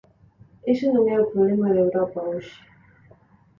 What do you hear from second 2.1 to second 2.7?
hoxe.